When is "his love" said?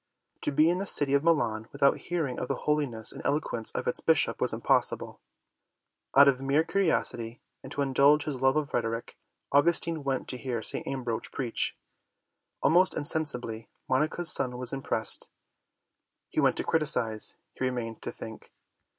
8.23-8.55